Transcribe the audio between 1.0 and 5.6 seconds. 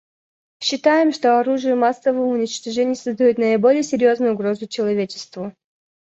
что оружие массового уничтожения создает наиболее серьезную угрозу человечеству.